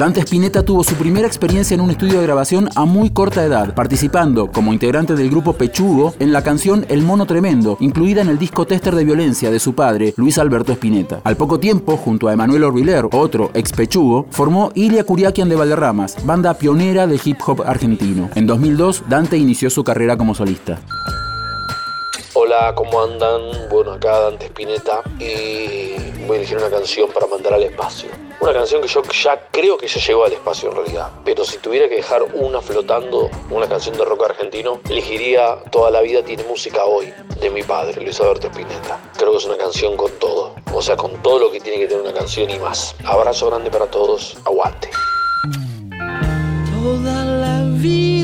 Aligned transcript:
Dante 0.00 0.20
Spinetta 0.20 0.64
tuvo 0.64 0.82
su 0.82 0.94
primera 0.94 1.26
experiencia 1.26 1.74
en 1.74 1.82
un 1.82 1.90
estudio 1.90 2.20
de 2.20 2.26
grabación 2.26 2.70
a 2.74 2.86
muy 2.86 3.10
corta 3.10 3.44
edad, 3.44 3.74
participando 3.74 4.50
como 4.50 4.72
integrante 4.72 5.14
del 5.14 5.28
grupo 5.28 5.52
Pechugo 5.52 6.14
en 6.18 6.32
la 6.32 6.42
canción 6.42 6.86
El 6.88 7.02
Mono 7.02 7.26
Tremendo, 7.26 7.76
incluida 7.80 8.22
en 8.22 8.30
el 8.30 8.38
disco 8.38 8.66
Tester 8.66 8.94
de 8.94 9.04
Violencia 9.04 9.50
de 9.50 9.60
su 9.60 9.74
padre, 9.74 10.14
Luis 10.16 10.38
Alberto 10.38 10.72
Spinetta. 10.72 11.20
Al 11.22 11.36
poco 11.36 11.60
tiempo, 11.60 11.98
junto 11.98 12.28
a 12.28 12.32
Emanuel 12.32 12.64
Orbiler, 12.64 13.08
otro 13.12 13.50
ex 13.52 13.72
Pechugo, 13.72 14.24
formó 14.30 14.72
Ilia 14.74 15.04
Curiaquian 15.04 15.50
de 15.50 15.56
Valderramas, 15.56 16.16
banda 16.24 16.54
pionera 16.54 17.06
del 17.06 17.20
hip 17.22 17.36
hop 17.46 17.60
argentino. 17.66 18.30
En 18.34 18.46
2002, 18.46 19.04
Dante 19.06 19.36
inició 19.36 19.68
su 19.68 19.84
carrera 19.84 20.16
como 20.16 20.34
solista. 20.34 20.80
Hola, 22.42 22.74
¿cómo 22.74 23.02
andan? 23.02 23.68
Bueno, 23.68 23.92
acá 23.92 24.18
Dante 24.18 24.46
Spinetta 24.46 25.02
y 25.18 25.92
voy 26.26 26.36
a 26.36 26.40
elegir 26.40 26.56
una 26.56 26.70
canción 26.70 27.10
para 27.12 27.26
mandar 27.26 27.52
al 27.52 27.64
espacio. 27.64 28.08
Una 28.40 28.54
canción 28.54 28.80
que 28.80 28.88
yo 28.88 29.02
ya 29.02 29.48
creo 29.50 29.76
que 29.76 29.86
ya 29.86 30.00
llegó 30.00 30.24
al 30.24 30.32
espacio 30.32 30.70
en 30.70 30.76
realidad, 30.76 31.10
pero 31.22 31.44
si 31.44 31.58
tuviera 31.58 31.86
que 31.86 31.96
dejar 31.96 32.22
una 32.32 32.62
flotando, 32.62 33.28
una 33.50 33.68
canción 33.68 33.94
de 33.98 34.06
rock 34.06 34.24
argentino, 34.24 34.80
elegiría 34.88 35.58
Toda 35.70 35.90
la 35.90 36.00
vida 36.00 36.22
tiene 36.24 36.42
música 36.44 36.86
hoy, 36.86 37.12
de 37.42 37.50
mi 37.50 37.62
padre, 37.62 38.00
Luis 38.00 38.18
Alberto 38.22 38.46
Spinetta. 38.46 38.98
Creo 39.18 39.32
que 39.32 39.36
es 39.36 39.44
una 39.44 39.58
canción 39.58 39.98
con 39.98 40.10
todo, 40.12 40.54
o 40.72 40.80
sea, 40.80 40.96
con 40.96 41.22
todo 41.22 41.40
lo 41.40 41.50
que 41.50 41.60
tiene 41.60 41.78
que 41.78 41.88
tener 41.88 42.02
una 42.02 42.14
canción 42.14 42.48
y 42.48 42.58
más. 42.58 42.96
Abrazo 43.04 43.50
grande 43.50 43.70
para 43.70 43.84
todos, 43.84 44.38
aguante. 44.46 44.88
Toda 46.72 47.22
la 47.22 47.64
vida 47.76 48.19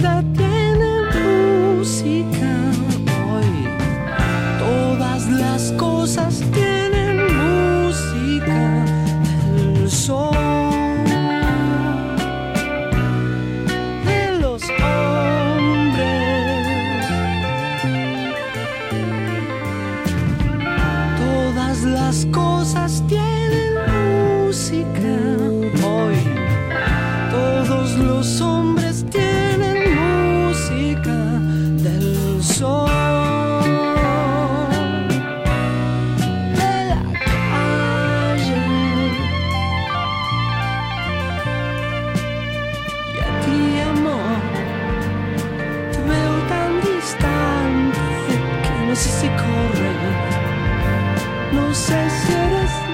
sé 48.97 49.11
si 49.11 49.29
correr. 49.29 49.97
No 51.53 51.75
sé 51.75 52.09
si 52.11 52.33
eres 52.33 52.86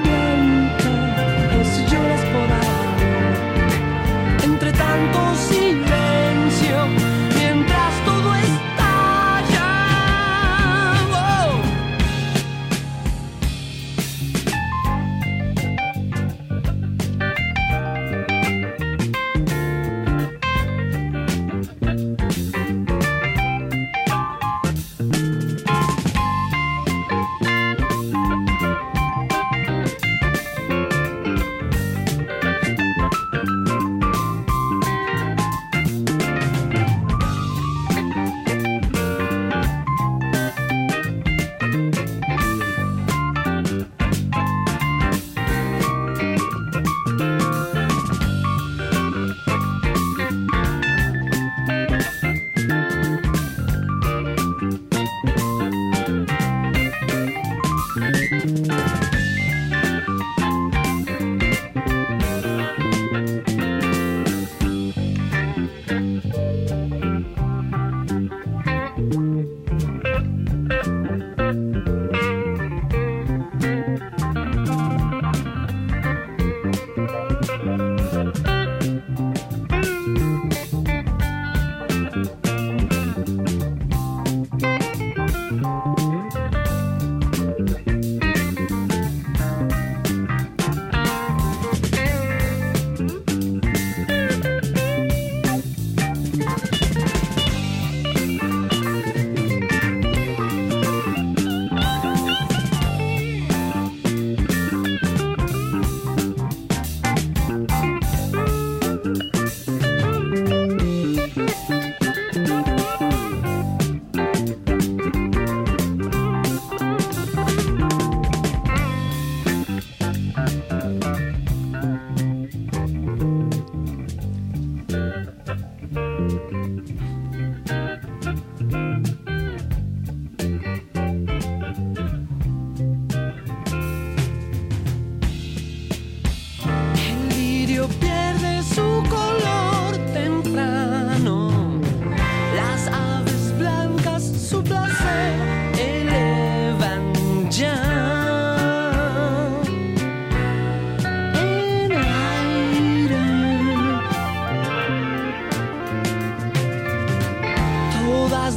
Bye. 128.92 129.31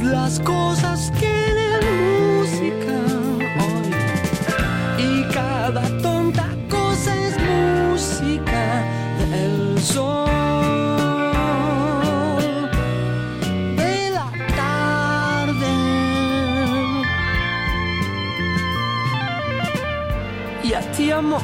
Las 0.06 0.38
cosas 0.40 1.12
tienen 1.18 1.80
música 2.38 2.94
hoy 3.60 3.90
y 4.98 5.24
cada 5.32 5.82
tonta 6.00 6.48
cosa 6.70 7.14
es 7.26 7.36
música 7.38 8.84
del 9.18 9.80
sol. 9.80 10.28
De 13.76 14.10
la 14.10 14.30
tarde. 14.56 15.74
Y 20.62 20.72
a 20.72 20.80
ti 20.92 21.10
amor 21.10 21.40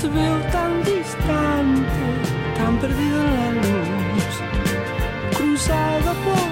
te 0.00 0.08
veo 0.08 0.38
tan 0.52 0.82
distante 0.84 1.90
tan 2.56 2.78
perdido 2.78 3.20
en 3.20 3.34
la 3.34 3.50
luz 3.52 4.34
cruzado 5.36 6.12
por 6.24 6.51